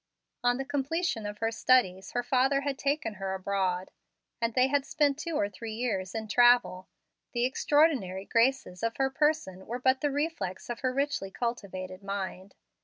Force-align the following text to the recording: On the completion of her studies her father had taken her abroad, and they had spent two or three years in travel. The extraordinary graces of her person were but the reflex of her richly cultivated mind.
On 0.43 0.57
the 0.57 0.65
completion 0.65 1.27
of 1.27 1.37
her 1.37 1.51
studies 1.51 2.13
her 2.13 2.23
father 2.23 2.61
had 2.61 2.79
taken 2.79 3.13
her 3.21 3.35
abroad, 3.35 3.91
and 4.41 4.55
they 4.55 4.65
had 4.65 4.83
spent 4.83 5.19
two 5.19 5.35
or 5.35 5.47
three 5.47 5.73
years 5.73 6.15
in 6.15 6.27
travel. 6.27 6.87
The 7.33 7.45
extraordinary 7.45 8.25
graces 8.25 8.81
of 8.81 8.97
her 8.97 9.11
person 9.11 9.67
were 9.67 9.77
but 9.77 10.01
the 10.01 10.09
reflex 10.09 10.71
of 10.71 10.79
her 10.79 10.91
richly 10.91 11.29
cultivated 11.29 12.01
mind. 12.01 12.55